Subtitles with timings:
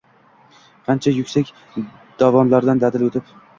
[0.87, 1.53] Qancha yuksak
[2.25, 3.33] dovonlardan dadil o‘tib